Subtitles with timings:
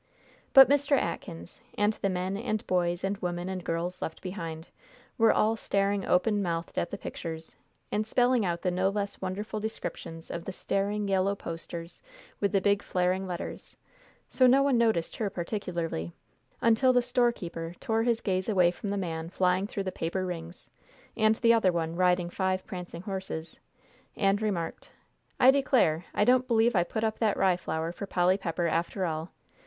[0.53, 0.97] But Mr.
[0.99, 4.67] Atkins, and the men and boys and women and girls left behind,
[5.15, 7.55] were all staring open mouthed at the pictures,
[7.91, 12.01] and spelling out the no less wonderful descriptions of the staring yellow posters
[12.39, 13.77] with the big flaring letters,
[14.27, 16.13] so no one noticed her particularly,
[16.61, 20.67] until the storekeeper tore his gaze away from the man flying through the paper rings,
[21.15, 23.59] and the other one riding five prancing horses,
[24.15, 24.89] and remarked,
[25.39, 29.05] "I declare, I don't b'lieve I put up that rye flour for Polly Pepper, after
[29.05, 29.29] all.